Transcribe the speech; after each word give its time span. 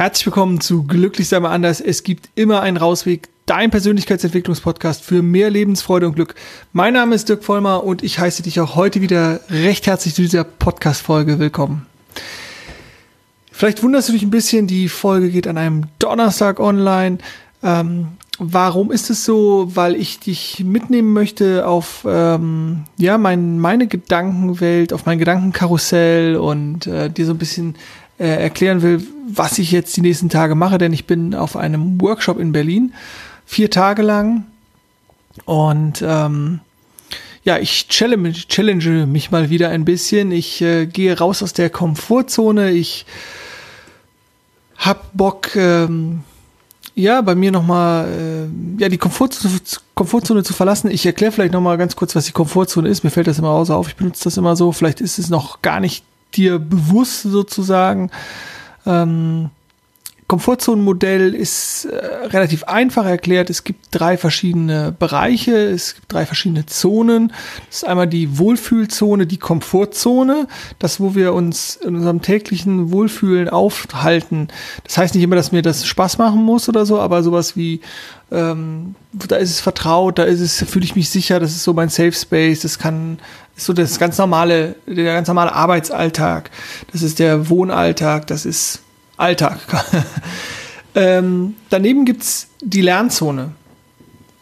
Herzlich 0.00 0.24
willkommen 0.24 0.62
zu 0.62 0.84
Glücklich 0.84 1.28
sei 1.28 1.38
mal 1.40 1.50
anders. 1.50 1.82
Es 1.82 2.02
gibt 2.02 2.30
immer 2.34 2.62
einen 2.62 2.78
Rausweg. 2.78 3.28
Dein 3.44 3.70
Persönlichkeitsentwicklungspodcast 3.70 5.04
für 5.04 5.20
mehr 5.20 5.50
Lebensfreude 5.50 6.06
und 6.06 6.14
Glück. 6.14 6.36
Mein 6.72 6.94
Name 6.94 7.14
ist 7.14 7.28
Dirk 7.28 7.44
Vollmer 7.44 7.84
und 7.84 8.02
ich 8.02 8.18
heiße 8.18 8.42
dich 8.42 8.60
auch 8.60 8.76
heute 8.76 9.02
wieder 9.02 9.40
recht 9.50 9.86
herzlich 9.86 10.14
zu 10.14 10.22
dieser 10.22 10.44
Podcast-Folge 10.44 11.38
willkommen. 11.38 11.84
Vielleicht 13.52 13.82
wunderst 13.82 14.08
du 14.08 14.14
dich 14.14 14.22
ein 14.22 14.30
bisschen, 14.30 14.66
die 14.66 14.88
Folge 14.88 15.28
geht 15.28 15.46
an 15.46 15.58
einem 15.58 15.84
Donnerstag 15.98 16.60
online. 16.60 17.18
Ähm, 17.62 18.08
warum 18.38 18.92
ist 18.92 19.10
es 19.10 19.26
so? 19.26 19.70
Weil 19.74 19.96
ich 19.96 20.18
dich 20.18 20.64
mitnehmen 20.64 21.12
möchte 21.12 21.68
auf 21.68 22.06
ähm, 22.08 22.84
ja 22.96 23.18
mein, 23.18 23.58
meine 23.58 23.86
Gedankenwelt, 23.86 24.94
auf 24.94 25.04
mein 25.04 25.18
Gedankenkarussell 25.18 26.36
und 26.36 26.86
äh, 26.86 27.10
dir 27.10 27.26
so 27.26 27.32
ein 27.32 27.38
bisschen 27.38 27.74
äh, 28.20 28.42
erklären 28.42 28.82
will, 28.82 29.02
was 29.28 29.58
ich 29.58 29.72
jetzt 29.72 29.96
die 29.96 30.02
nächsten 30.02 30.28
Tage 30.28 30.54
mache, 30.54 30.76
denn 30.76 30.92
ich 30.92 31.06
bin 31.06 31.34
auf 31.34 31.56
einem 31.56 32.00
Workshop 32.00 32.38
in 32.38 32.52
Berlin, 32.52 32.92
vier 33.46 33.70
Tage 33.70 34.02
lang. 34.02 34.44
Und 35.46 36.04
ähm, 36.06 36.60
ja, 37.42 37.58
ich 37.58 37.88
challenge, 37.88 38.32
challenge 38.32 39.06
mich 39.06 39.30
mal 39.30 39.48
wieder 39.48 39.70
ein 39.70 39.86
bisschen. 39.86 40.32
Ich 40.32 40.60
äh, 40.60 40.86
gehe 40.86 41.16
raus 41.16 41.42
aus 41.42 41.54
der 41.54 41.70
Komfortzone. 41.70 42.72
Ich 42.72 43.06
hab 44.76 45.16
Bock, 45.16 45.56
ähm, 45.56 46.20
ja, 46.94 47.22
bei 47.22 47.34
mir 47.34 47.52
nochmal, 47.52 48.06
äh, 48.06 48.82
ja, 48.82 48.90
die 48.90 48.98
Komfortzone, 48.98 49.60
Komfortzone 49.94 50.42
zu 50.42 50.52
verlassen. 50.52 50.90
Ich 50.90 51.06
erkläre 51.06 51.32
vielleicht 51.32 51.54
nochmal 51.54 51.78
ganz 51.78 51.96
kurz, 51.96 52.14
was 52.14 52.26
die 52.26 52.32
Komfortzone 52.32 52.88
ist. 52.88 53.02
Mir 53.02 53.10
fällt 53.10 53.28
das 53.28 53.38
immer 53.38 53.50
aus 53.50 53.70
auf. 53.70 53.88
Ich 53.88 53.96
benutze 53.96 54.24
das 54.24 54.36
immer 54.36 54.56
so. 54.56 54.72
Vielleicht 54.72 55.00
ist 55.00 55.18
es 55.18 55.30
noch 55.30 55.62
gar 55.62 55.80
nicht 55.80 56.04
dir 56.36 56.58
bewusst 56.58 57.22
sozusagen. 57.22 58.10
Ähm, 58.86 59.50
Komfortzonenmodell 60.30 61.34
ist 61.34 61.86
äh, 61.86 61.96
relativ 62.28 62.62
einfach 62.62 63.04
erklärt. 63.04 63.50
Es 63.50 63.64
gibt 63.64 63.88
drei 63.90 64.16
verschiedene 64.16 64.94
Bereiche, 64.96 65.56
es 65.56 65.96
gibt 65.96 66.12
drei 66.12 66.24
verschiedene 66.24 66.66
Zonen. 66.66 67.32
Das 67.66 67.78
ist 67.78 67.84
einmal 67.84 68.06
die 68.06 68.38
Wohlfühlzone, 68.38 69.26
die 69.26 69.38
Komfortzone, 69.38 70.46
das, 70.78 71.00
wo 71.00 71.16
wir 71.16 71.34
uns 71.34 71.74
in 71.74 71.96
unserem 71.96 72.22
täglichen 72.22 72.92
Wohlfühlen 72.92 73.48
aufhalten. 73.48 74.46
Das 74.84 74.98
heißt 74.98 75.16
nicht 75.16 75.24
immer, 75.24 75.34
dass 75.34 75.50
mir 75.50 75.62
das 75.62 75.84
Spaß 75.84 76.18
machen 76.18 76.44
muss 76.44 76.68
oder 76.68 76.86
so, 76.86 77.00
aber 77.00 77.24
sowas 77.24 77.56
wie, 77.56 77.80
ähm, 78.30 78.94
da 79.12 79.34
ist 79.34 79.50
es 79.50 79.58
vertraut, 79.58 80.20
da 80.20 80.22
ist 80.22 80.38
es, 80.38 80.62
fühle 80.62 80.84
ich 80.84 80.94
mich 80.94 81.10
sicher, 81.10 81.40
das 81.40 81.50
ist 81.50 81.64
so 81.64 81.72
mein 81.72 81.88
Safe 81.88 82.12
Space, 82.12 82.60
das 82.60 82.78
kann, 82.78 83.18
ist 83.56 83.66
so 83.66 83.72
das 83.72 83.98
ganz 83.98 84.18
normale, 84.18 84.76
der 84.86 85.14
ganz 85.14 85.28
normale 85.28 85.52
Arbeitsalltag, 85.52 86.50
das 86.92 87.02
ist 87.02 87.18
der 87.18 87.48
Wohnalltag, 87.48 88.26
das 88.26 88.46
ist 88.46 88.80
Alltag. 89.16 89.58
ähm, 90.94 91.54
daneben 91.68 92.04
gibt's 92.04 92.48
die 92.62 92.80
Lernzone. 92.80 93.52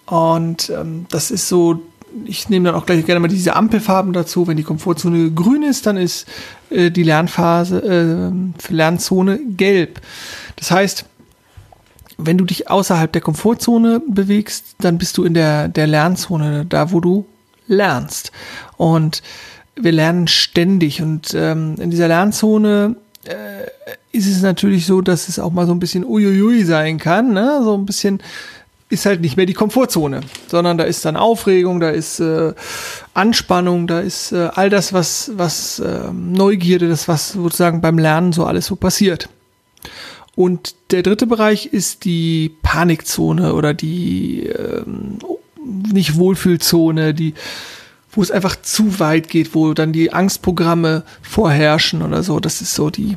Und 0.06 0.70
ähm, 0.70 1.06
das 1.10 1.30
ist 1.30 1.48
so, 1.48 1.82
ich 2.24 2.48
nehme 2.48 2.66
dann 2.66 2.74
auch 2.74 2.86
gleich 2.86 3.04
gerne 3.04 3.20
mal 3.20 3.28
diese 3.28 3.54
Ampelfarben 3.54 4.12
dazu. 4.12 4.46
Wenn 4.46 4.56
die 4.56 4.62
Komfortzone 4.62 5.30
grün 5.32 5.62
ist, 5.62 5.86
dann 5.86 5.96
ist 5.96 6.26
äh, 6.70 6.90
die 6.90 7.02
Lernphase 7.02 7.78
äh, 7.82 8.62
für 8.62 8.72
Lernzone 8.72 9.38
gelb. 9.56 10.00
Das 10.56 10.70
heißt, 10.70 11.04
wenn 12.16 12.38
du 12.38 12.44
dich 12.44 12.70
außerhalb 12.70 13.12
der 13.12 13.22
Komfortzone 13.22 14.00
bewegst, 14.06 14.76
dann 14.80 14.98
bist 14.98 15.16
du 15.18 15.24
in 15.24 15.34
der, 15.34 15.68
der 15.68 15.86
Lernzone, 15.86 16.64
da 16.64 16.90
wo 16.90 17.00
du 17.00 17.26
lernst. 17.68 18.32
Und 18.76 19.22
wir 19.76 19.92
lernen 19.92 20.26
ständig. 20.26 21.00
Und 21.00 21.34
ähm, 21.34 21.76
in 21.78 21.90
dieser 21.90 22.08
Lernzone 22.08 22.96
äh, 23.24 23.96
ist 24.10 24.26
es 24.26 24.42
natürlich 24.42 24.86
so, 24.86 25.00
dass 25.00 25.28
es 25.28 25.38
auch 25.38 25.52
mal 25.52 25.66
so 25.66 25.72
ein 25.72 25.80
bisschen 25.80 26.04
uiuiui 26.04 26.64
sein 26.64 26.98
kann, 26.98 27.32
ne? 27.32 27.60
So 27.62 27.74
ein 27.74 27.86
bisschen 27.86 28.20
ist 28.90 29.04
halt 29.04 29.20
nicht 29.20 29.36
mehr 29.36 29.46
die 29.46 29.54
Komfortzone, 29.54 30.22
sondern 30.46 30.78
da 30.78 30.84
ist 30.84 31.04
dann 31.04 31.16
Aufregung, 31.16 31.78
da 31.78 31.90
ist 31.90 32.20
äh, 32.20 32.54
Anspannung, 33.12 33.86
da 33.86 34.00
ist 34.00 34.32
äh, 34.32 34.48
all 34.54 34.70
das, 34.70 34.94
was, 34.94 35.30
was 35.34 35.78
äh, 35.78 36.10
Neugierde, 36.12 36.88
das, 36.88 37.06
was 37.06 37.32
sozusagen 37.32 37.82
beim 37.82 37.98
Lernen 37.98 38.32
so 38.32 38.46
alles 38.46 38.66
so 38.66 38.76
passiert. 38.76 39.28
Und 40.34 40.74
der 40.90 41.02
dritte 41.02 41.26
Bereich 41.26 41.66
ist 41.66 42.04
die 42.04 42.50
Panikzone 42.62 43.54
oder 43.54 43.74
die 43.74 44.46
ähm, 44.46 45.18
nicht 45.68 46.16
Wohlfühlzone, 46.16 47.14
die 47.14 47.34
wo 48.10 48.22
es 48.22 48.30
einfach 48.30 48.56
zu 48.56 48.98
weit 48.98 49.28
geht, 49.28 49.54
wo 49.54 49.74
dann 49.74 49.92
die 49.92 50.12
Angstprogramme 50.12 51.04
vorherrschen 51.22 52.02
oder 52.02 52.22
so. 52.22 52.40
Das 52.40 52.60
ist 52.60 52.74
so 52.74 52.90
die. 52.90 53.16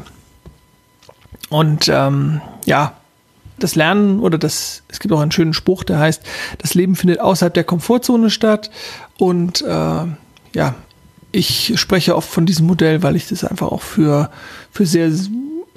Und 1.50 1.88
ähm, 1.88 2.42
ja, 2.66 2.94
das 3.58 3.76
Lernen 3.76 4.20
oder 4.20 4.38
das, 4.38 4.84
es 4.90 5.00
gibt 5.00 5.14
auch 5.14 5.20
einen 5.20 5.32
schönen 5.32 5.54
Spruch, 5.54 5.84
der 5.84 6.00
heißt, 6.00 6.22
das 6.58 6.74
Leben 6.74 6.96
findet 6.96 7.20
außerhalb 7.20 7.54
der 7.54 7.64
Komfortzone 7.64 8.30
statt. 8.30 8.70
Und 9.18 9.62
äh, 9.62 10.06
ja, 10.54 10.76
ich 11.32 11.74
spreche 11.80 12.16
oft 12.16 12.30
von 12.30 12.46
diesem 12.46 12.68
Modell, 12.68 13.02
weil 13.04 13.16
ich 13.16 13.28
das 13.28 13.44
einfach 13.44 13.72
auch 13.72 13.82
für, 13.82 14.30
für 14.72 14.86
sehr 14.86 15.12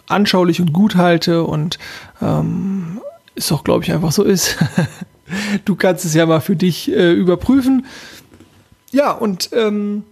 anschaulich 0.06 0.60
und 0.60 0.72
gut 0.72 0.96
halte 0.96 1.44
und 1.44 1.78
ähm, 2.20 3.00
es 3.36 3.50
auch, 3.52 3.64
glaube 3.64 3.84
ich, 3.84 3.92
einfach 3.92 4.12
so 4.12 4.22
ist. 4.22 4.58
du 5.64 5.74
kannst 5.74 6.04
es 6.04 6.14
ja 6.14 6.26
mal 6.26 6.40
für 6.40 6.56
dich 6.56 6.90
äh, 6.90 7.12
überprüfen. 7.12 7.86
Ja, 8.92 9.10
und 9.12 9.50
ähm, 9.52 10.04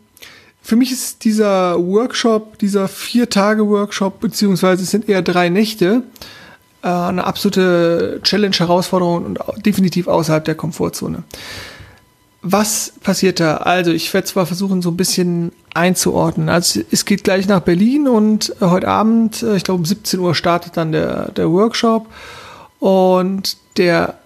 für 0.62 0.76
mich 0.76 0.92
ist 0.92 1.24
dieser 1.24 1.76
Workshop, 1.78 2.58
dieser 2.58 2.88
Vier-Tage-Workshop, 2.88 4.20
beziehungsweise 4.20 4.84
es 4.84 4.90
sind 4.90 5.08
eher 5.08 5.22
drei 5.22 5.48
Nächte, 5.48 6.04
äh, 6.82 6.88
eine 6.88 7.24
absolute 7.24 8.20
Challenge-Herausforderung 8.22 9.24
und 9.24 9.38
definitiv 9.64 10.06
außerhalb 10.06 10.44
der 10.44 10.54
Komfortzone. 10.54 11.24
Was 12.42 12.94
passiert 13.02 13.38
da? 13.38 13.58
Also 13.58 13.92
ich 13.92 14.12
werde 14.12 14.26
zwar 14.26 14.46
versuchen, 14.46 14.82
so 14.82 14.90
ein 14.90 14.96
bisschen 14.96 15.52
einzuordnen. 15.74 16.48
Also 16.48 16.80
es 16.90 17.04
geht 17.04 17.22
gleich 17.22 17.46
nach 17.46 17.60
Berlin 17.60 18.08
und 18.08 18.54
heute 18.60 18.88
Abend, 18.88 19.42
äh, 19.42 19.56
ich 19.56 19.64
glaube 19.64 19.78
um 19.78 19.84
17 19.84 20.20
Uhr 20.20 20.34
startet 20.34 20.76
dann 20.76 20.92
der, 20.92 21.30
der 21.32 21.50
Workshop 21.50 22.06
und 22.78 23.56
der 23.76 24.18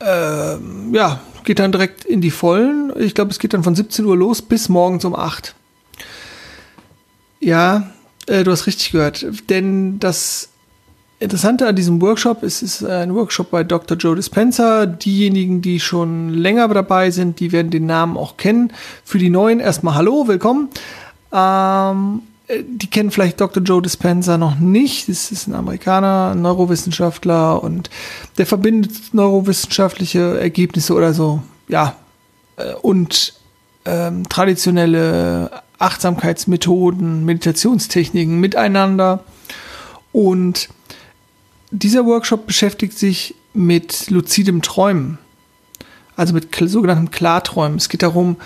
äh, 0.00 0.56
ja, 0.92 1.20
geht 1.44 1.58
dann 1.58 1.72
direkt 1.72 2.04
in 2.04 2.20
die 2.20 2.30
Vollen. 2.30 2.92
Ich 2.98 3.14
glaube, 3.14 3.30
es 3.30 3.38
geht 3.38 3.54
dann 3.54 3.64
von 3.64 3.74
17 3.74 4.04
Uhr 4.04 4.16
los 4.16 4.42
bis 4.42 4.68
morgens 4.68 5.04
um 5.04 5.14
8. 5.14 5.54
Ja, 7.40 7.90
äh, 8.26 8.44
du 8.44 8.50
hast 8.50 8.66
richtig 8.66 8.92
gehört. 8.92 9.26
Denn 9.48 9.98
das 9.98 10.50
Interessante 11.20 11.66
an 11.66 11.74
diesem 11.74 12.00
Workshop 12.00 12.44
ist, 12.44 12.62
es 12.62 12.80
ist 12.80 12.84
ein 12.88 13.12
Workshop 13.12 13.50
bei 13.50 13.64
Dr. 13.64 13.96
Joe 13.96 14.14
Dispenza. 14.14 14.86
Diejenigen, 14.86 15.62
die 15.62 15.80
schon 15.80 16.28
länger 16.30 16.68
dabei 16.68 17.10
sind, 17.10 17.40
die 17.40 17.50
werden 17.50 17.72
den 17.72 17.86
Namen 17.86 18.16
auch 18.16 18.36
kennen. 18.36 18.72
Für 19.04 19.18
die 19.18 19.30
Neuen 19.30 19.58
erstmal 19.58 19.96
Hallo, 19.96 20.28
willkommen. 20.28 20.68
Ähm, 21.32 22.22
die 22.48 22.88
kennen 22.88 23.10
vielleicht 23.10 23.40
Dr. 23.40 23.62
Joe 23.62 23.82
Dispenza 23.82 24.38
noch 24.38 24.58
nicht. 24.58 25.08
Das 25.08 25.30
ist 25.30 25.46
ein 25.46 25.54
Amerikaner, 25.54 26.32
ein 26.34 26.42
Neurowissenschaftler 26.42 27.62
und 27.62 27.90
der 28.38 28.46
verbindet 28.46 29.12
neurowissenschaftliche 29.12 30.40
Ergebnisse 30.40 30.94
oder 30.94 31.12
so, 31.12 31.42
ja, 31.68 31.96
äh, 32.56 32.72
und 32.74 33.34
ähm, 33.84 34.28
traditionelle 34.28 35.62
Achtsamkeitsmethoden, 35.78 37.24
Meditationstechniken 37.24 38.40
miteinander. 38.40 39.24
Und 40.12 40.70
dieser 41.70 42.06
Workshop 42.06 42.46
beschäftigt 42.46 42.98
sich 42.98 43.34
mit 43.52 44.08
luzidem 44.08 44.62
Träumen, 44.62 45.18
also 46.16 46.32
mit 46.32 46.48
sogenannten 46.54 47.10
Klarträumen. 47.10 47.76
Es 47.76 47.90
geht 47.90 48.02
darum, 48.02 48.36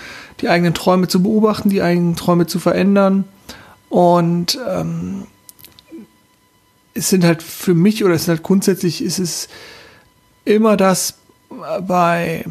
die 0.41 0.49
eigenen 0.49 0.73
Träume 0.73 1.07
zu 1.07 1.23
beobachten, 1.23 1.69
die 1.69 1.81
eigenen 1.81 2.17
Träume 2.17 2.47
zu 2.47 2.59
verändern 2.59 3.23
und 3.93 4.57
ähm, 4.67 5.27
es 6.95 7.11
sind 7.11 7.23
halt 7.23 7.43
für 7.43 7.75
mich 7.75 8.03
oder 8.03 8.15
es 8.15 8.23
ist 8.23 8.27
halt 8.27 8.41
grundsätzlich 8.41 9.03
ist 9.03 9.19
es 9.19 9.49
immer 10.45 10.77
das 10.77 11.19
bei 11.81 12.43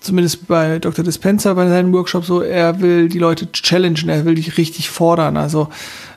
zumindest 0.00 0.48
bei 0.48 0.80
Dr. 0.80 1.04
Dispenza 1.04 1.54
bei 1.54 1.68
seinen 1.68 1.92
Workshops 1.92 2.26
so, 2.26 2.42
er 2.42 2.80
will 2.80 3.08
die 3.08 3.20
Leute 3.20 3.52
challengen, 3.52 4.08
er 4.08 4.24
will 4.24 4.34
dich 4.34 4.58
richtig 4.58 4.90
fordern. 4.90 5.36
Also 5.36 5.68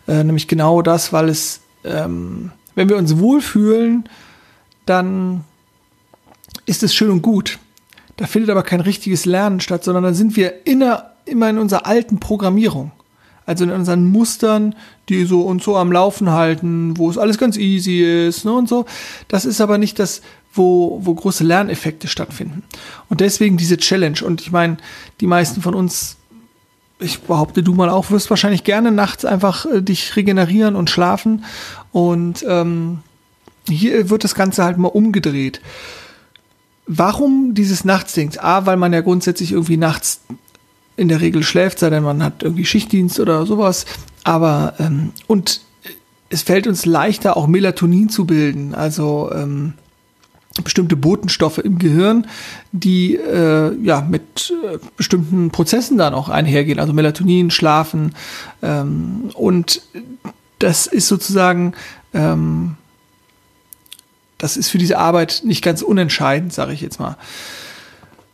äh, 0.08 0.24
nämlich 0.24 0.48
genau 0.48 0.82
das, 0.82 1.14
weil 1.14 1.30
es, 1.30 1.60
ähm, 1.84 2.50
wenn 2.74 2.90
wir 2.90 2.98
uns 2.98 3.20
wohlfühlen, 3.20 4.06
dann 4.88 5.44
ist 6.66 6.82
es 6.82 6.96
schön 6.96 7.12
und 7.12 7.22
gut. 7.22 7.60
Da 8.18 8.26
findet 8.26 8.50
aber 8.50 8.64
kein 8.64 8.82
richtiges 8.82 9.26
Lernen 9.26 9.60
statt, 9.60 9.84
sondern 9.84 10.06
dann 10.06 10.16
sind 10.16 10.36
wir 10.36 10.66
inner, 10.66 11.12
immer 11.26 11.52
in 11.52 11.60
unserer 11.60 11.86
alten 11.86 12.20
Programmierung 12.20 12.92
also 13.52 13.66
in 13.66 13.72
unseren 13.72 14.08
Mustern, 14.08 14.76
die 15.10 15.26
so 15.26 15.42
und 15.42 15.62
so 15.62 15.76
am 15.76 15.92
Laufen 15.92 16.32
halten, 16.32 16.98
wo 16.98 17.10
es 17.10 17.18
alles 17.18 17.38
ganz 17.38 17.58
easy 17.58 18.02
ist 18.28 18.46
ne, 18.46 18.54
und 18.54 18.70
so. 18.70 18.86
Das 19.28 19.44
ist 19.44 19.60
aber 19.60 19.78
nicht 19.78 20.00
das, 20.00 20.22
wo, 20.54 21.00
wo 21.04 21.14
große 21.14 21.44
Lerneffekte 21.44 22.08
stattfinden. 22.08 22.64
Und 23.10 23.20
deswegen 23.20 23.58
diese 23.58 23.76
Challenge. 23.76 24.20
Und 24.26 24.40
ich 24.40 24.54
meine, 24.54 24.78
die 25.20 25.28
meisten 25.28 25.62
von 25.62 25.76
uns, 25.76 26.16
ich 27.00 27.20
behaupte 27.20 27.62
du 27.62 27.74
mal 27.74 27.90
auch, 27.90 28.10
wirst 28.10 28.30
wahrscheinlich 28.30 28.64
gerne 28.64 28.94
nachts 28.94 29.26
einfach 29.26 29.66
äh, 29.66 29.82
dich 29.82 30.16
regenerieren 30.16 30.78
und 30.78 30.90
schlafen. 30.90 31.44
Und 31.92 32.46
ähm, 32.48 33.00
hier 33.68 34.10
wird 34.10 34.24
das 34.24 34.34
Ganze 34.34 34.64
halt 34.64 34.78
mal 34.78 34.88
umgedreht. 34.88 35.60
Warum 36.88 37.54
dieses 37.54 37.84
Nachtsding? 37.84 38.38
A, 38.38 38.66
weil 38.66 38.78
man 38.78 38.94
ja 38.94 39.02
grundsätzlich 39.02 39.52
irgendwie 39.52 39.78
nachts 39.78 40.22
in 40.98 41.08
der 41.08 41.22
Regel 41.22 41.44
schläft, 41.44 41.80
sei 41.80 41.90
denn 41.90 42.04
man 42.04 42.24
hat 42.24 42.44
irgendwie 42.44 42.66
Schichtdienst 42.66 43.20
oder 43.20 43.46
sowas. 43.46 43.86
Aber 44.24 44.76
ähm, 44.80 45.12
und 45.28 45.62
es 46.30 46.44
fällt 46.44 46.68
uns 46.68 46.86
leichter, 46.86 47.36
auch 47.38 47.48
Melatonin 47.48 48.10
zu 48.10 48.26
bilden, 48.26 48.74
also 48.76 49.32
ähm, 49.34 49.74
bestimmte 50.64 50.96
Botenstoffe 50.96 51.60
im 51.60 51.80
Gehirn, 51.80 52.28
die 52.72 53.16
äh, 53.16 53.74
ja 53.82 54.02
mit 54.02 54.54
äh, 54.64 54.78
bestimmten 54.98 55.50
Prozessen 55.50 55.98
dann 55.98 56.14
auch 56.14 56.30
einhergehen, 56.30 56.80
also 56.80 56.94
Melatonin, 56.94 57.52
Schlafen 57.52 58.16
ähm, 58.62 59.30
und 59.34 59.82
das 60.60 60.88
ist 60.88 61.08
sozusagen 61.08 61.74
ähm, 62.14 62.76
das 64.42 64.58
ist 64.58 64.70
für 64.70 64.80
diese 64.80 64.98
Arbeit 64.98 65.42
nicht 65.46 65.64
ganz 65.64 65.84
unentscheidend, 65.84 66.52
sage 66.52 66.74
ich 66.74 66.82
jetzt 66.82 67.00
mal. 67.00 67.16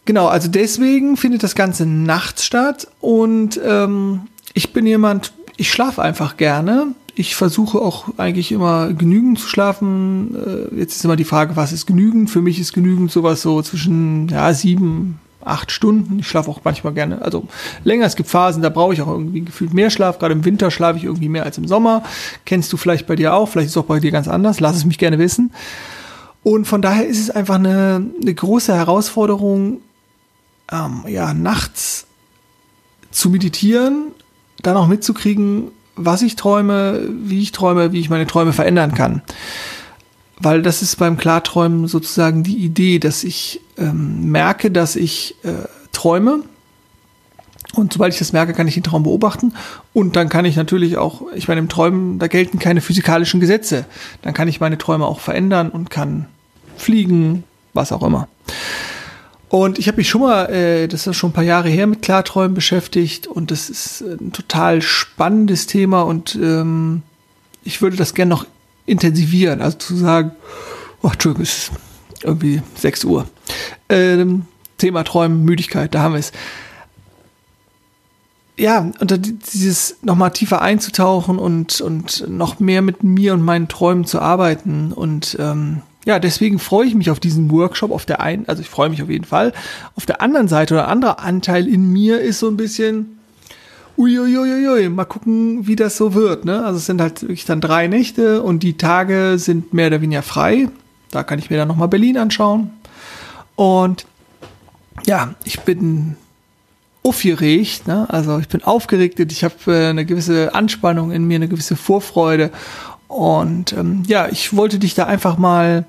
Genau, 0.07 0.27
also 0.27 0.47
deswegen 0.47 1.17
findet 1.17 1.43
das 1.43 1.53
Ganze 1.53 1.85
nachts 1.85 2.45
statt 2.45 2.87
und 3.01 3.59
ähm, 3.61 4.21
ich 4.53 4.71
bin 4.71 4.87
jemand, 4.87 5.33
ich 5.57 5.69
schlafe 5.69 6.01
einfach 6.01 6.37
gerne. 6.37 6.95
Ich 7.15 7.35
versuche 7.35 7.79
auch 7.79 8.05
eigentlich 8.15 8.53
immer 8.53 8.93
genügend 8.93 9.37
zu 9.37 9.49
schlafen. 9.49 10.33
Äh, 10.73 10.79
jetzt 10.79 10.95
ist 10.95 11.03
immer 11.03 11.17
die 11.17 11.25
Frage, 11.25 11.57
was 11.57 11.73
ist 11.73 11.87
genügend? 11.87 12.29
Für 12.29 12.41
mich 12.41 12.57
ist 12.57 12.71
genügend 12.71 13.11
sowas 13.11 13.41
so 13.41 13.61
zwischen 13.61 14.29
ja, 14.29 14.53
sieben, 14.53 15.19
acht 15.43 15.73
Stunden. 15.73 16.19
Ich 16.19 16.27
schlafe 16.29 16.51
auch 16.51 16.61
manchmal 16.63 16.93
gerne, 16.93 17.21
also 17.21 17.45
länger. 17.83 18.05
Es 18.05 18.15
gibt 18.15 18.29
Phasen, 18.29 18.61
da 18.61 18.69
brauche 18.69 18.93
ich 18.93 19.01
auch 19.01 19.09
irgendwie 19.09 19.41
gefühlt 19.41 19.73
mehr 19.73 19.89
Schlaf. 19.89 20.19
Gerade 20.19 20.35
im 20.35 20.45
Winter 20.45 20.71
schlafe 20.71 20.99
ich 20.99 21.03
irgendwie 21.03 21.27
mehr 21.27 21.43
als 21.43 21.57
im 21.57 21.67
Sommer. 21.67 22.03
Kennst 22.45 22.71
du 22.71 22.77
vielleicht 22.77 23.07
bei 23.07 23.17
dir 23.17 23.33
auch? 23.33 23.49
Vielleicht 23.49 23.67
ist 23.67 23.75
es 23.75 23.77
auch 23.77 23.87
bei 23.87 23.99
dir 23.99 24.11
ganz 24.11 24.29
anders. 24.29 24.61
Lass 24.61 24.77
es 24.77 24.85
mich 24.85 24.99
gerne 24.99 25.19
wissen. 25.19 25.51
Und 26.43 26.65
von 26.65 26.81
daher 26.81 27.05
ist 27.05 27.19
es 27.19 27.29
einfach 27.29 27.55
eine, 27.55 28.05
eine 28.21 28.33
große 28.33 28.73
Herausforderung, 28.73 29.81
ähm, 30.71 31.03
ja, 31.07 31.33
nachts 31.33 32.07
zu 33.11 33.29
meditieren, 33.29 34.11
dann 34.61 34.77
auch 34.77 34.87
mitzukriegen, 34.87 35.71
was 35.95 36.21
ich 36.21 36.35
träume, 36.35 37.07
wie 37.23 37.41
ich 37.41 37.51
träume, 37.51 37.91
wie 37.91 37.99
ich 37.99 38.09
meine 38.09 38.27
Träume 38.27 38.53
verändern 38.53 38.93
kann. 38.93 39.21
Weil 40.39 40.61
das 40.61 40.81
ist 40.81 40.97
beim 40.97 41.17
Klarträumen 41.17 41.87
sozusagen 41.87 42.43
die 42.43 42.57
Idee, 42.57 42.99
dass 42.99 43.23
ich 43.23 43.61
ähm, 43.77 44.29
merke, 44.31 44.69
dass 44.69 44.95
ich 44.95 45.35
äh, 45.43 45.67
träume. 45.91 46.43
Und 47.73 47.93
sobald 47.93 48.13
ich 48.13 48.19
das 48.19 48.33
merke, 48.33 48.53
kann 48.53 48.67
ich 48.67 48.75
den 48.75 48.83
Traum 48.83 49.03
beobachten. 49.03 49.53
Und 49.93 50.15
dann 50.15 50.29
kann 50.29 50.45
ich 50.45 50.55
natürlich 50.55 50.97
auch, 50.97 51.23
ich 51.33 51.47
meine, 51.47 51.59
im 51.59 51.69
Träumen, 51.69 52.19
da 52.19 52.27
gelten 52.27 52.59
keine 52.59 52.81
physikalischen 52.81 53.39
Gesetze. 53.39 53.85
Dann 54.21 54.33
kann 54.33 54.47
ich 54.47 54.59
meine 54.59 54.77
Träume 54.77 55.05
auch 55.05 55.19
verändern 55.19 55.69
und 55.69 55.89
kann 55.89 56.27
fliegen, 56.77 57.43
was 57.73 57.91
auch 57.91 58.03
immer. 58.03 58.27
Und 59.49 59.79
ich 59.79 59.87
habe 59.87 59.97
mich 59.97 60.09
schon 60.09 60.21
mal, 60.21 60.45
äh, 60.49 60.87
das 60.87 61.07
ist 61.07 61.15
schon 61.15 61.29
ein 61.29 61.33
paar 61.33 61.43
Jahre 61.43 61.69
her, 61.69 61.87
mit 61.87 62.01
Klarträumen 62.01 62.53
beschäftigt 62.53 63.27
und 63.27 63.49
das 63.51 63.69
ist 63.69 64.01
ein 64.01 64.33
total 64.33 64.81
spannendes 64.81 65.67
Thema 65.67 66.01
und 66.01 66.35
ähm, 66.35 67.03
ich 67.63 67.81
würde 67.81 67.95
das 67.95 68.13
gerne 68.13 68.29
noch 68.29 68.45
intensivieren, 68.85 69.61
also 69.61 69.77
zu 69.77 69.95
sagen, 69.95 70.31
oh, 71.01 71.09
Entschuldigung, 71.09 71.43
es 71.43 71.69
ist 71.69 71.71
irgendwie 72.23 72.61
6 72.75 73.05
Uhr. 73.05 73.27
Ähm, 73.89 74.45
Thema 74.77 75.03
Träumen, 75.03 75.43
Müdigkeit, 75.43 75.95
da 75.95 76.01
haben 76.01 76.13
wir 76.13 76.19
es. 76.19 76.31
Ja, 78.57 78.91
und 78.99 79.53
dieses 79.53 79.97
nochmal 80.01 80.31
tiefer 80.31 80.61
einzutauchen 80.61 81.37
und, 81.37 81.79
und 81.79 82.27
noch 82.27 82.59
mehr 82.59 82.81
mit 82.81 83.03
mir 83.03 83.33
und 83.33 83.43
meinen 83.43 83.67
Träumen 83.67 84.05
zu 84.05 84.19
arbeiten 84.19 84.91
und 84.91 85.37
ähm, 85.39 85.83
ja, 86.07 86.19
deswegen 86.19 86.57
freue 86.57 86.87
ich 86.87 86.95
mich 86.95 87.11
auf 87.11 87.19
diesen 87.19 87.51
Workshop 87.51 87.91
auf 87.91 88.05
der 88.05 88.21
einen, 88.21 88.47
also 88.47 88.61
ich 88.61 88.69
freue 88.69 88.89
mich 88.89 89.03
auf 89.03 89.09
jeden 89.09 89.25
Fall. 89.25 89.51
Auf 89.97 90.05
der 90.05 90.21
anderen 90.21 90.47
Seite 90.47 90.75
oder 90.75 90.87
anderer 90.87 91.19
Anteil 91.19 91.67
in 91.67 91.91
mir 91.91 92.21
ist 92.21 92.39
so 92.39 92.47
ein 92.47 92.55
bisschen, 92.55 93.19
uiuiuiui, 93.97 94.87
mal 94.87 95.03
gucken, 95.03 95.67
wie 95.67 95.75
das 95.75 95.97
so 95.97 96.13
wird. 96.13 96.45
Ne? 96.45 96.63
Also 96.63 96.77
es 96.77 96.85
sind 96.85 97.01
halt 97.01 97.23
wirklich 97.23 97.43
dann 97.43 97.59
drei 97.59 97.87
Nächte 97.87 98.41
und 98.41 98.63
die 98.63 98.77
Tage 98.77 99.37
sind 99.37 99.73
mehr 99.73 99.87
oder 99.87 99.99
weniger 99.99 100.21
frei. 100.21 100.69
Da 101.11 101.23
kann 101.23 101.39
ich 101.39 101.49
mir 101.49 101.57
dann 101.57 101.67
nochmal 101.67 101.89
Berlin 101.89 102.17
anschauen. 102.17 102.71
Und 103.57 104.05
ja, 105.05 105.35
ich 105.43 105.59
bin 105.59 106.15
aufgeregt, 107.03 107.85
ne? 107.85 108.05
also 108.09 108.39
ich 108.39 108.47
bin 108.47 108.63
aufgeregt 108.63 109.19
ich 109.19 109.43
habe 109.43 109.55
äh, 109.67 109.89
eine 109.89 110.05
gewisse 110.05 110.55
Anspannung 110.55 111.11
in 111.11 111.25
mir, 111.25 111.35
eine 111.35 111.49
gewisse 111.49 111.75
Vorfreude 111.75 112.51
und 113.07 113.73
ähm, 113.73 114.03
ja, 114.07 114.27
ich 114.29 114.55
wollte 114.55 114.79
dich 114.79 114.93
da 114.93 115.05
einfach 115.05 115.37
mal 115.37 115.85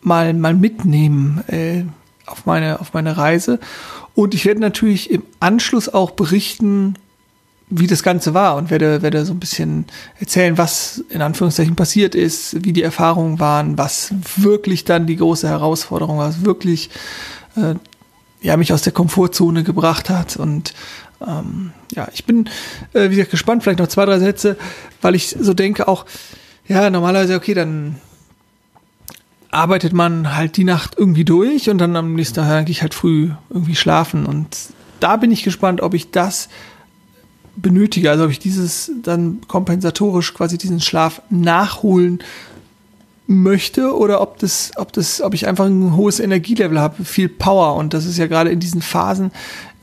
mal 0.00 0.32
mal 0.34 0.54
mitnehmen 0.54 1.44
äh, 1.48 1.84
auf 2.26 2.46
meine 2.46 2.80
auf 2.80 2.94
meine 2.94 3.16
Reise. 3.16 3.58
Und 4.14 4.34
ich 4.34 4.46
werde 4.46 4.60
natürlich 4.60 5.10
im 5.10 5.22
Anschluss 5.40 5.90
auch 5.90 6.12
berichten, 6.12 6.94
wie 7.68 7.86
das 7.86 8.02
Ganze 8.02 8.32
war 8.32 8.56
und 8.56 8.70
werde 8.70 9.02
werde 9.02 9.26
so 9.26 9.34
ein 9.34 9.40
bisschen 9.40 9.86
erzählen, 10.18 10.56
was 10.56 11.04
in 11.10 11.20
Anführungszeichen 11.20 11.76
passiert 11.76 12.14
ist, 12.14 12.64
wie 12.64 12.72
die 12.72 12.82
Erfahrungen 12.82 13.40
waren, 13.40 13.76
was 13.76 14.14
wirklich 14.36 14.84
dann 14.84 15.06
die 15.06 15.16
große 15.16 15.48
Herausforderung 15.48 16.18
war, 16.18 16.28
was 16.28 16.44
wirklich 16.44 16.90
äh, 17.56 17.74
ja 18.40 18.56
mich 18.56 18.72
aus 18.72 18.82
der 18.82 18.92
Komfortzone 18.92 19.64
gebracht 19.64 20.08
hat 20.08 20.36
und 20.36 20.72
ähm, 21.26 21.72
ja, 21.94 22.08
ich 22.14 22.24
bin 22.24 22.48
äh, 22.92 23.10
wie 23.10 23.16
gesagt 23.16 23.30
gespannt, 23.32 23.62
vielleicht 23.62 23.80
noch 23.80 23.88
zwei, 23.88 24.04
drei 24.04 24.20
Sätze, 24.20 24.56
weil 25.02 25.14
ich 25.14 25.36
so 25.38 25.52
denke 25.52 25.88
auch, 25.88 26.06
ja, 26.68 26.90
normalerweise, 26.90 27.36
okay, 27.36 27.54
dann 27.54 27.96
arbeitet 29.50 29.92
man 29.92 30.36
halt 30.36 30.56
die 30.56 30.64
Nacht 30.64 30.96
irgendwie 30.98 31.24
durch 31.24 31.70
und 31.70 31.78
dann 31.78 31.96
am 31.96 32.14
nächsten 32.14 32.36
Tag 32.36 32.50
eigentlich 32.50 32.82
halt 32.82 32.94
früh 32.94 33.30
irgendwie 33.48 33.76
schlafen. 33.76 34.26
Und 34.26 34.48
da 35.00 35.16
bin 35.16 35.30
ich 35.30 35.44
gespannt, 35.44 35.80
ob 35.80 35.94
ich 35.94 36.10
das 36.10 36.48
benötige, 37.56 38.10
also 38.10 38.24
ob 38.24 38.30
ich 38.30 38.38
dieses 38.38 38.90
dann 39.02 39.40
kompensatorisch 39.48 40.34
quasi 40.34 40.58
diesen 40.58 40.80
Schlaf 40.80 41.22
nachholen 41.30 42.22
möchte 43.26 43.96
oder 43.96 44.20
ob 44.20 44.38
das, 44.38 44.72
ob 44.76 44.92
das, 44.92 45.20
ob 45.20 45.34
ich 45.34 45.46
einfach 45.46 45.64
ein 45.64 45.96
hohes 45.96 46.20
Energielevel 46.20 46.78
habe, 46.78 47.04
viel 47.04 47.28
Power 47.28 47.76
und 47.76 47.94
das 47.94 48.04
ist 48.04 48.18
ja 48.18 48.26
gerade 48.26 48.50
in 48.50 48.60
diesen 48.60 48.82
Phasen, 48.82 49.32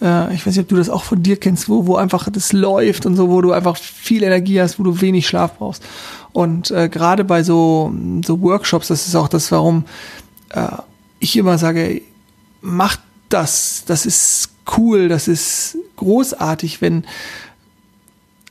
äh, 0.04 0.34
ich 0.34 0.46
weiß 0.46 0.56
nicht, 0.56 0.66
ob 0.66 0.68
du 0.68 0.76
das 0.76 0.90
auch 0.90 1.04
von 1.04 1.24
dir 1.24 1.38
kennst, 1.38 1.70
wo, 1.70 1.88
wo 1.88 1.96
einfach 1.96 2.30
das 2.30 2.52
läuft 2.52 3.06
und 3.06 3.16
so, 3.16 3.30
wo 3.30 3.42
du 3.42 3.54
einfach 3.54 3.78
viel 3.78 4.24
Energie 4.24 4.62
hast, 4.62 4.78
wo 4.78 4.84
du 4.84 5.02
wenig 5.02 5.28
Schlaf 5.28 5.58
brauchst. 5.58 5.84
Und 6.34 6.70
äh, 6.72 6.90
gerade 6.90 7.24
bei 7.24 7.44
so, 7.44 7.94
so 8.26 8.42
Workshops, 8.42 8.90
das 8.90 9.08
ist 9.08 9.16
auch 9.16 9.30
das, 9.30 9.52
warum 9.52 9.86
äh, 10.50 10.68
ich 11.20 11.38
immer 11.38 11.58
sage, 11.58 12.02
macht 12.62 13.00
das, 13.30 13.84
das 13.86 14.06
ist 14.06 14.50
cool, 14.78 15.08
das 15.08 15.28
ist 15.28 15.78
großartig, 15.96 16.82
wenn, 16.82 17.06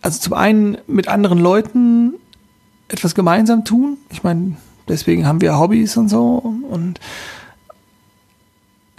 also 0.00 0.18
zum 0.18 0.32
einen 0.32 0.78
mit 0.86 1.08
anderen 1.08 1.38
Leuten 1.38 2.14
etwas 2.88 3.14
gemeinsam 3.14 3.64
tun. 3.64 3.98
Ich 4.10 4.22
meine, 4.22 4.56
deswegen 4.88 5.26
haben 5.26 5.40
wir 5.40 5.58
Hobbys 5.58 5.96
und 5.96 6.08
so 6.08 6.56
und 6.68 6.98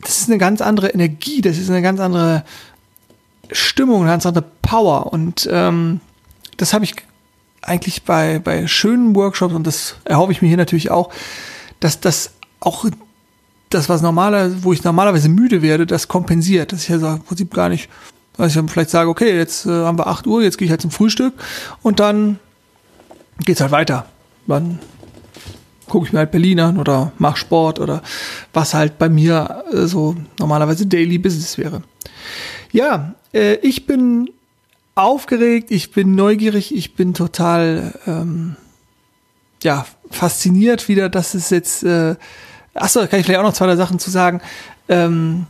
das 0.04 0.20
ist 0.20 0.30
eine 0.30 0.38
ganz 0.38 0.62
andere 0.62 0.90
Energie, 0.90 1.42
das 1.42 1.58
ist 1.58 1.70
eine 1.70 1.82
ganz 1.82 2.00
andere 2.00 2.44
Stimmung, 3.52 4.02
eine 4.02 4.12
ganz 4.12 4.26
andere 4.26 4.46
Power 4.62 5.12
und 5.12 5.48
ähm, 5.52 6.00
das 6.58 6.74
habe 6.74 6.86
ich 6.86 6.96
eigentlich 7.62 8.04
bei, 8.04 8.40
bei 8.40 8.68
schönen 8.68 9.16
Workshops, 9.16 9.54
und 9.54 9.66
das 9.66 9.96
erhoffe 10.06 10.32
ich 10.32 10.42
mir 10.42 10.48
hier 10.48 10.58
natürlich 10.58 10.92
auch, 10.92 11.10
dass 11.80 12.00
das 12.00 12.32
auch 12.60 12.86
das, 13.70 13.90
was 13.90 14.02
normaler, 14.02 14.64
wo 14.64 14.74
ich 14.74 14.84
normalerweise 14.84 15.30
müde 15.30 15.62
werde, 15.62 15.88
das 15.88 16.08
kompensiert. 16.08 16.72
Dass 16.72 16.84
ich 16.84 16.92
also 16.92 17.08
im 17.08 17.22
Prinzip 17.22 17.54
gar 17.54 17.70
nicht, 17.70 17.90
dass 18.38 18.50
ich 18.50 18.54
dann 18.54 18.70
vielleicht 18.70 18.90
sage, 18.90 19.10
okay, 19.10 19.36
jetzt 19.36 19.66
äh, 19.66 19.70
haben 19.70 19.98
wir 19.98 20.08
8 20.08 20.28
Uhr, 20.28 20.44
jetzt 20.44 20.58
gehe 20.58 20.66
ich 20.66 20.72
halt 20.72 20.82
zum 20.82 20.92
Frühstück 20.92 21.34
und 21.82 22.00
dann 22.00 22.40
geht's 23.44 23.62
halt 23.62 23.72
weiter. 23.72 24.06
Dann 24.48 24.80
gucke 25.88 26.08
ich 26.08 26.14
mir 26.14 26.20
halt 26.20 26.32
Berlin 26.32 26.60
an 26.60 26.80
oder 26.80 27.12
mach 27.18 27.38
Sport 27.38 27.80
oder 27.80 28.02
was 28.54 28.74
halt 28.74 28.98
bei 28.98 29.10
mir 29.10 29.64
äh, 29.72 29.86
so 29.86 30.16
normalerweise 30.40 30.86
Daily 30.86 31.18
Business 31.18 31.58
wäre. 31.58 31.84
Ja, 32.72 33.16
äh, 33.34 33.56
ich 33.56 33.86
bin 33.86 34.30
aufgeregt, 34.96 35.72
ich 35.72 35.92
bin 35.92 36.16
neugierig, 36.16 36.74
ich 36.74 36.96
bin 36.96 37.14
total 37.14 37.94
ähm, 38.06 38.56
ja 39.64 39.86
fasziniert 40.10 40.88
wieder, 40.88 41.10
dass 41.10 41.34
es 41.34 41.50
jetzt. 41.50 41.84
Äh, 41.84 42.16
achso, 42.74 43.02
da 43.02 43.08
kann 43.08 43.20
ich 43.20 43.26
vielleicht 43.26 43.40
auch 43.40 43.46
noch 43.46 43.54
zwei 43.54 43.68
drei 43.68 43.76
Sachen 43.76 44.00
zu 44.00 44.12
sagen. 44.12 44.42
Ähm, 44.88 45.46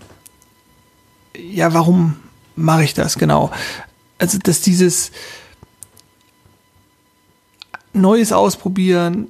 ja, 1.36 1.74
warum 1.74 2.16
mache 2.56 2.84
ich 2.84 2.94
das 2.94 3.18
genau? 3.18 3.52
Also, 4.20 4.38
dass 4.38 4.62
dieses 4.62 5.12
Neues 7.94 8.32
ausprobieren, 8.32 9.28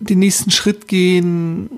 den 0.00 0.18
nächsten 0.18 0.50
Schritt 0.50 0.88
gehen, 0.88 1.70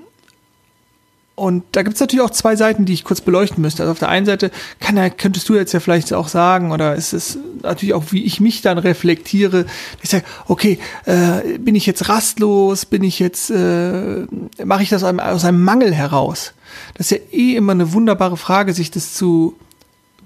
und 1.37 1.63
da 1.73 1.83
gibt 1.83 1.93
es 1.93 2.01
natürlich 2.01 2.25
auch 2.25 2.31
zwei 2.31 2.55
Seiten, 2.55 2.85
die 2.85 2.93
ich 2.93 3.03
kurz 3.03 3.21
beleuchten 3.21 3.61
müsste. 3.61 3.83
Also 3.83 3.91
auf 3.91 3.99
der 3.99 4.09
einen 4.09 4.25
Seite 4.25 4.49
kann, 4.79 4.97
könntest 5.17 5.47
du 5.47 5.53
jetzt 5.53 5.71
ja 5.71 5.79
vielleicht 5.79 6.11
auch 6.11 6.29
sagen, 6.29 6.71
oder 6.71 6.95
ist 6.95 7.13
es 7.13 7.37
natürlich 7.61 7.93
auch, 7.93 8.05
wie 8.09 8.23
ich 8.23 8.39
mich 8.39 8.63
dann 8.63 8.79
reflektiere. 8.79 9.67
Ich 10.01 10.09
sage, 10.09 10.25
okay, 10.47 10.79
äh, 11.05 11.59
bin 11.59 11.75
ich 11.75 11.85
jetzt 11.85 12.09
rastlos, 12.09 12.87
bin 12.87 13.03
ich 13.03 13.19
jetzt, 13.19 13.51
äh, 13.51 14.25
mache 14.65 14.81
ich 14.81 14.89
das 14.89 15.03
aus 15.03 15.45
einem 15.45 15.63
Mangel 15.63 15.93
heraus? 15.93 16.53
Das 16.95 17.11
ist 17.11 17.19
ja 17.19 17.39
eh 17.39 17.55
immer 17.55 17.73
eine 17.73 17.93
wunderbare 17.93 18.35
Frage, 18.35 18.73
sich 18.73 18.89
das 18.89 19.13
zu 19.13 19.55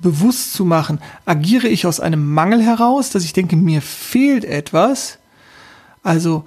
bewusst 0.02 0.54
zu 0.54 0.64
machen. 0.64 1.02
Agiere 1.26 1.68
ich 1.68 1.86
aus 1.86 2.00
einem 2.00 2.34
Mangel 2.34 2.62
heraus, 2.64 3.10
dass 3.10 3.26
ich 3.26 3.34
denke, 3.34 3.58
mir 3.58 3.82
fehlt 3.82 4.46
etwas? 4.46 5.18
Also, 6.04 6.46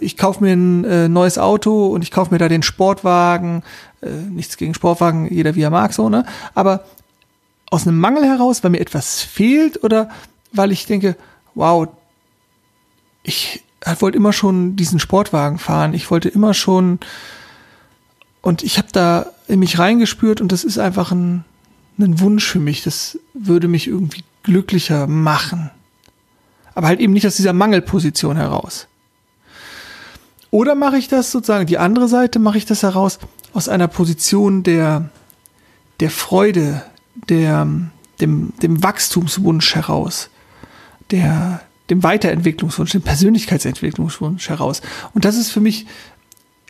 ich 0.00 0.16
kaufe 0.16 0.42
mir 0.42 0.52
ein 0.52 0.84
äh, 0.84 1.08
neues 1.08 1.38
Auto 1.38 1.88
und 1.88 2.02
ich 2.02 2.10
kaufe 2.10 2.32
mir 2.32 2.38
da 2.38 2.48
den 2.48 2.62
Sportwagen, 2.62 3.62
äh, 4.00 4.10
nichts 4.10 4.56
gegen 4.56 4.74
Sportwagen, 4.74 5.32
jeder 5.32 5.54
wie 5.54 5.62
er 5.62 5.70
mag, 5.70 5.92
so, 5.92 6.08
ne? 6.08 6.24
Aber 6.54 6.84
aus 7.70 7.86
einem 7.86 8.00
Mangel 8.00 8.24
heraus, 8.24 8.64
weil 8.64 8.70
mir 8.70 8.80
etwas 8.80 9.20
fehlt 9.20 9.84
oder 9.84 10.10
weil 10.52 10.72
ich 10.72 10.86
denke, 10.86 11.16
wow, 11.54 11.88
ich 13.22 13.62
wollte 14.00 14.16
immer 14.16 14.32
schon 14.32 14.76
diesen 14.76 14.98
Sportwagen 14.98 15.58
fahren, 15.58 15.94
ich 15.94 16.10
wollte 16.10 16.28
immer 16.28 16.54
schon 16.54 16.98
und 18.42 18.62
ich 18.62 18.78
habe 18.78 18.88
da 18.92 19.26
in 19.46 19.60
mich 19.60 19.78
reingespürt 19.78 20.40
und 20.40 20.52
das 20.52 20.64
ist 20.64 20.78
einfach 20.78 21.12
ein, 21.12 21.44
ein 21.98 22.20
Wunsch 22.20 22.46
für 22.46 22.60
mich, 22.60 22.82
das 22.82 23.18
würde 23.34 23.68
mich 23.68 23.86
irgendwie 23.86 24.24
glücklicher 24.42 25.06
machen. 25.06 25.70
Aber 26.74 26.86
halt 26.86 27.00
eben 27.00 27.12
nicht 27.12 27.26
aus 27.26 27.36
dieser 27.36 27.52
Mangelposition 27.52 28.36
heraus. 28.36 28.86
Oder 30.50 30.74
mache 30.74 30.96
ich 30.96 31.08
das 31.08 31.30
sozusagen, 31.30 31.66
die 31.66 31.78
andere 31.78 32.08
Seite 32.08 32.38
mache 32.38 32.58
ich 32.58 32.66
das 32.66 32.82
heraus 32.82 33.18
aus 33.52 33.68
einer 33.68 33.88
Position 33.88 34.62
der, 34.62 35.10
der 36.00 36.10
Freude, 36.10 36.82
der, 37.28 37.66
dem, 38.20 38.52
dem 38.62 38.82
Wachstumswunsch 38.82 39.74
heraus, 39.74 40.28
der, 41.10 41.60
dem 41.88 42.02
Weiterentwicklungswunsch, 42.02 42.92
dem 42.92 43.02
Persönlichkeitsentwicklungswunsch 43.02 44.48
heraus. 44.48 44.82
Und 45.14 45.24
das 45.24 45.36
ist 45.36 45.50
für 45.50 45.60
mich 45.60 45.86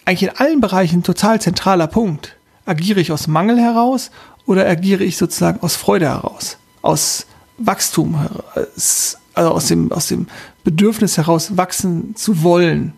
eigentlich 0.04 0.30
in 0.30 0.36
allen 0.36 0.60
Bereichen 0.60 1.00
ein 1.00 1.02
total 1.02 1.40
zentraler 1.40 1.86
Punkt. 1.86 2.36
Agiere 2.66 3.00
ich 3.00 3.12
aus 3.12 3.26
Mangel 3.26 3.58
heraus 3.58 4.10
oder 4.46 4.66
agiere 4.68 5.04
ich 5.04 5.16
sozusagen 5.16 5.60
aus 5.62 5.76
Freude 5.76 6.06
heraus, 6.06 6.58
aus 6.82 7.26
Wachstum, 7.58 8.18
also 8.54 9.50
aus 9.52 9.66
dem, 9.66 9.92
aus 9.92 10.08
dem 10.08 10.26
Bedürfnis 10.64 11.16
heraus 11.16 11.56
wachsen 11.56 12.14
zu 12.16 12.42
wollen, 12.42 12.94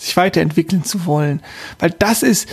sich 0.00 0.16
weiterentwickeln 0.16 0.84
zu 0.84 1.06
wollen. 1.06 1.42
Weil 1.78 1.90
das 1.90 2.22
ist, 2.22 2.48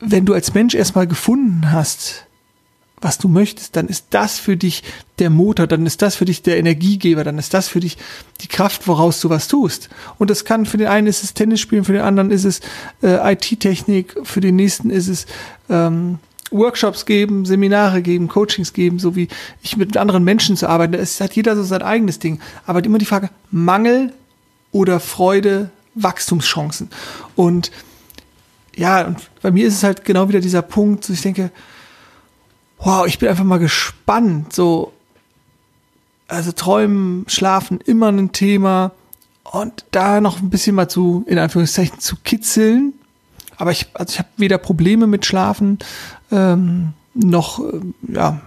wenn 0.00 0.26
du 0.26 0.34
als 0.34 0.54
Mensch 0.54 0.74
erstmal 0.74 1.06
gefunden 1.06 1.72
hast, 1.72 2.26
was 3.00 3.18
du 3.18 3.28
möchtest, 3.28 3.76
dann 3.76 3.86
ist 3.86 4.06
das 4.10 4.38
für 4.38 4.56
dich 4.56 4.82
der 5.18 5.28
Motor, 5.28 5.66
dann 5.66 5.84
ist 5.84 6.00
das 6.00 6.16
für 6.16 6.24
dich 6.24 6.42
der 6.42 6.58
Energiegeber, 6.58 7.22
dann 7.22 7.38
ist 7.38 7.52
das 7.52 7.68
für 7.68 7.80
dich 7.80 7.98
die 8.40 8.48
Kraft, 8.48 8.88
woraus 8.88 9.20
du 9.20 9.28
was 9.28 9.46
tust. 9.48 9.90
Und 10.18 10.30
das 10.30 10.44
kann 10.44 10.64
für 10.64 10.78
den 10.78 10.86
einen 10.86 11.06
ist 11.06 11.22
es 11.22 11.34
Tennis 11.34 11.60
spielen, 11.60 11.84
für 11.84 11.92
den 11.92 12.02
anderen 12.02 12.30
ist 12.30 12.44
es 12.44 12.60
äh, 13.02 13.32
IT-Technik, 13.32 14.16
für 14.22 14.40
den 14.40 14.56
nächsten 14.56 14.90
ist 14.90 15.08
es 15.08 15.26
ähm, 15.68 16.18
Workshops 16.50 17.04
geben, 17.04 17.44
Seminare 17.44 18.00
geben, 18.00 18.28
Coachings 18.28 18.72
geben, 18.72 18.98
so 18.98 19.16
wie 19.16 19.28
ich 19.62 19.76
mit 19.76 19.96
anderen 19.96 20.24
Menschen 20.24 20.56
zu 20.56 20.68
arbeiten. 20.68 20.94
Es 20.94 21.20
hat 21.20 21.34
jeder 21.36 21.56
so 21.56 21.62
sein 21.62 21.82
eigenes 21.82 22.18
Ding. 22.18 22.40
Aber 22.64 22.82
immer 22.84 22.98
die 22.98 23.06
Frage, 23.06 23.30
Mangel 23.50 24.12
oder 24.72 24.98
Freude 25.00 25.70
Wachstumschancen. 25.94 26.90
Und 27.36 27.70
ja, 28.76 29.06
und 29.06 29.18
bei 29.42 29.50
mir 29.50 29.66
ist 29.66 29.74
es 29.74 29.82
halt 29.82 30.04
genau 30.04 30.28
wieder 30.28 30.40
dieser 30.40 30.62
Punkt, 30.62 31.04
so 31.04 31.12
ich 31.12 31.22
denke, 31.22 31.50
wow, 32.78 33.06
ich 33.06 33.18
bin 33.18 33.28
einfach 33.28 33.44
mal 33.44 33.58
gespannt. 33.58 34.52
So, 34.52 34.92
also 36.28 36.52
Träumen, 36.52 37.24
Schlafen 37.28 37.80
immer 37.80 38.08
ein 38.08 38.32
Thema 38.32 38.92
und 39.44 39.84
da 39.90 40.20
noch 40.20 40.40
ein 40.40 40.50
bisschen 40.50 40.74
mal 40.74 40.88
zu, 40.88 41.24
in 41.28 41.38
Anführungszeichen, 41.38 42.00
zu 42.00 42.16
kitzeln. 42.24 42.94
Aber 43.56 43.70
ich, 43.70 43.86
also 43.94 44.12
ich 44.12 44.18
habe 44.18 44.28
weder 44.36 44.58
Probleme 44.58 45.06
mit 45.06 45.24
Schlafen, 45.24 45.78
ähm, 46.32 46.92
noch, 47.14 47.60
äh, 47.60 47.80
ja, 48.12 48.40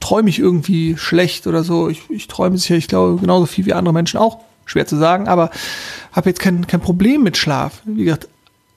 träume 0.00 0.28
ich 0.28 0.40
irgendwie 0.40 0.96
schlecht 0.96 1.46
oder 1.46 1.62
so. 1.62 1.88
Ich, 1.88 2.10
ich 2.10 2.26
träume 2.26 2.58
sicher, 2.58 2.74
ich 2.74 2.88
glaube, 2.88 3.20
genauso 3.20 3.46
viel 3.46 3.64
wie 3.64 3.72
andere 3.72 3.94
Menschen 3.94 4.18
auch 4.18 4.40
schwer 4.66 4.86
zu 4.86 4.96
sagen, 4.96 5.28
aber 5.28 5.50
habe 6.12 6.30
jetzt 6.30 6.40
kein, 6.40 6.66
kein 6.66 6.80
Problem 6.80 7.22
mit 7.22 7.36
Schlaf. 7.36 7.82
Wie 7.84 8.04
gesagt, 8.04 8.28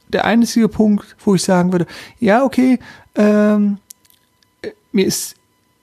der 0.10 0.26
einzige 0.26 0.70
Punkt, 0.70 1.16
wo 1.24 1.36
ich 1.36 1.44
sagen 1.44 1.72
würde, 1.72 1.88
ja, 2.20 2.44
okay, 2.44 2.80
ähm, 3.16 3.78
mir 4.92 5.06
ist 5.06 5.36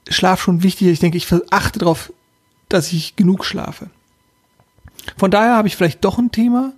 Schlaf 0.08 0.42
schon 0.42 0.62
wichtig. 0.62 0.88
Ich 0.88 1.00
denke, 1.00 1.16
ich 1.16 1.26
achte 1.50 1.78
darauf, 1.78 2.12
dass 2.68 2.92
ich 2.92 3.16
genug 3.16 3.44
schlafe. 3.44 3.90
Von 5.16 5.30
daher 5.30 5.56
habe 5.56 5.68
ich 5.68 5.76
vielleicht 5.76 6.04
doch 6.04 6.18
ein 6.18 6.30
Thema, 6.30 6.72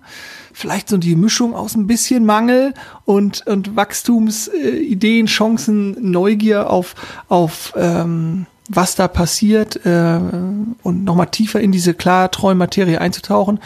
vielleicht 0.53 0.89
so 0.89 0.97
die 0.97 1.15
Mischung 1.15 1.53
aus 1.53 1.75
ein 1.75 1.87
bisschen 1.87 2.25
Mangel 2.25 2.73
und, 3.05 3.47
und 3.47 3.75
Wachstumsideen, 3.75 5.27
Chancen, 5.27 6.11
Neugier 6.11 6.69
auf, 6.69 6.95
auf 7.29 7.73
ähm, 7.77 8.45
was 8.69 8.95
da 8.95 9.07
passiert 9.07 9.85
äh, 9.85 10.19
und 10.83 11.03
nochmal 11.03 11.27
tiefer 11.27 11.59
in 11.61 11.71
diese 11.71 11.93
Klarträummaterie 11.93 12.97
einzutauchen. 12.97 13.59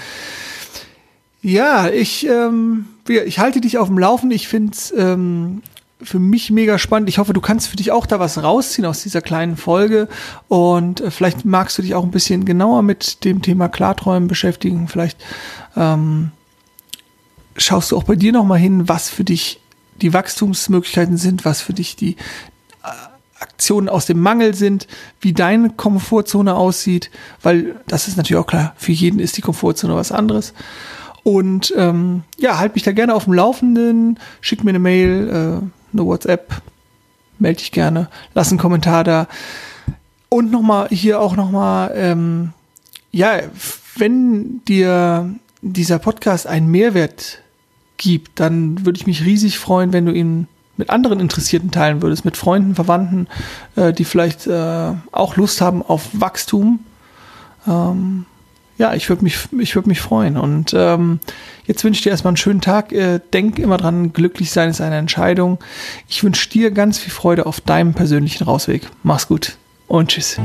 Ja, 1.42 1.90
ich, 1.90 2.28
ähm, 2.28 2.86
ich 3.08 3.40
halte 3.40 3.62
dich 3.62 3.78
auf 3.78 3.88
dem 3.88 3.98
Laufen. 3.98 4.30
Ich 4.30 4.48
finde 4.48 4.74
es 4.74 4.94
ähm, 4.96 5.64
für 6.02 6.20
mich 6.20 6.52
mega 6.52 6.78
spannend. 6.78 7.10
Ich 7.10 7.18
hoffe, 7.18 7.34
du 7.34 7.42
kannst 7.42 7.68
für 7.68 7.78
dich 7.78 7.92
auch 7.92 8.06
da 8.06 8.20
was 8.20 8.42
rausziehen 8.42 8.86
aus 8.86 9.02
dieser 9.02 9.22
kleinen 9.22 9.58
Folge. 9.58 10.08
Und 10.48 11.02
äh, 11.02 11.12
vielleicht 11.12 11.46
magst 11.46 11.78
du 11.78 11.82
dich 11.82 11.96
auch 11.96 12.04
ein 12.04 12.12
bisschen 12.12 12.46
genauer 12.46 12.84
mit 12.84 13.24
dem 13.26 13.42
Thema 13.42 13.70
Klarträumen 13.70 14.28
beschäftigen. 14.28 14.88
Vielleicht 14.88 15.18
ähm, 15.76 16.32
schaust 17.58 17.92
du 17.92 17.98
auch 17.98 18.04
bei 18.04 18.16
dir 18.16 18.32
nochmal 18.32 18.60
hin, 18.60 18.88
was 18.88 19.10
für 19.10 19.24
dich 19.24 19.60
die 20.02 20.14
Wachstumsmöglichkeiten 20.14 21.18
sind, 21.18 21.46
was 21.46 21.62
für 21.62 21.74
dich 21.74 21.96
die 21.96 22.18
Aktionen 23.42 23.90
aus 23.90 24.06
dem 24.06 24.20
Mangel 24.20 24.54
sind, 24.54 24.88
wie 25.20 25.34
deine 25.34 25.72
Komfortzone 25.72 26.56
aussieht, 26.56 27.10
weil 27.42 27.76
das 27.88 28.08
ist 28.08 28.18
natürlich 28.18 28.42
auch 28.42 28.48
klar, 28.48 28.74
für 28.78 28.92
jeden 28.92 29.20
ist 29.20 29.38
die 29.38 29.42
Komfortzone 29.42 29.96
was 29.96 30.12
anderes. 30.12 30.54
Und 31.24 31.74
ähm, 31.78 32.24
ja, 32.38 32.58
halt 32.58 32.76
mich 32.76 32.84
da 32.84 32.92
gerne 32.92 33.14
auf 33.14 33.26
dem 33.26 33.34
Laufenden, 33.34 34.20
schick 34.42 34.64
mir 34.64 34.72
eine 34.72 34.80
Mail, 34.80 35.28
äh, 35.28 35.94
eine 35.94 36.06
WhatsApp, 36.06 36.62
melde 37.40 37.60
dich 37.60 37.72
gerne, 37.72 38.10
lass 38.34 38.50
einen 38.50 38.60
Kommentar 38.60 39.04
da. 39.04 39.28
Und 40.30 40.52
nochmal, 40.52 40.88
hier 40.90 41.20
auch 41.20 41.36
nochmal, 41.36 41.92
ähm, 41.96 42.54
ja, 43.12 43.42
wenn 43.98 44.64
dir 44.66 45.30
dieser 45.62 46.00
Podcast 46.00 46.48
einen 46.48 46.72
Mehrwert 46.72 47.42
gibt, 47.98 48.40
dann 48.40 48.86
würde 48.86 48.98
ich 48.98 49.08
mich 49.08 49.26
riesig 49.26 49.60
freuen, 49.60 49.94
wenn 49.94 50.06
du 50.06 50.14
ihn 50.14 50.48
mit 50.78 50.90
anderen 50.90 51.20
Interessierten 51.20 51.72
teilen 51.72 52.02
würdest, 52.02 52.26
mit 52.26 52.38
Freunden, 52.38 52.76
Verwandten, 52.76 53.28
äh, 53.76 53.94
die 53.94 54.06
vielleicht 54.06 54.48
äh, 54.48 54.94
auch 55.12 55.36
Lust 55.36 55.62
haben 55.62 55.84
auf 55.84 56.10
Wachstum. 56.14 56.80
Ähm, 57.68 58.26
ja, 58.78 58.96
ich 58.96 59.10
würde 59.10 59.24
mich, 59.24 59.48
ich 59.60 59.76
mich 59.86 60.02
freuen. 60.02 60.38
Und 60.38 60.74
ähm, 60.76 61.20
jetzt 61.66 61.84
wünsche 61.84 62.00
ich 62.00 62.04
dir 62.04 62.10
erstmal 62.10 62.32
einen 62.32 62.38
schönen 62.38 62.62
Tag. 62.62 62.92
Äh, 62.92 63.20
denk 63.32 63.60
immer 63.60 63.78
dran, 63.78 64.12
glücklich 64.12 64.52
sein 64.52 64.70
ist 64.70 64.82
eine 64.82 64.98
Entscheidung. 64.98 65.60
Ich 66.08 66.24
wünsche 66.24 66.50
dir 66.50 66.72
ganz 66.72 66.98
viel 66.98 67.14
Freude 67.14 67.46
auf 67.46 67.62
deinem 67.62 67.94
persönlichen 67.94 68.44
Rausweg. 68.44 68.90
Mach's 69.04 69.28
gut 69.28 69.58
und 69.88 70.10
tschüss. 70.10 70.40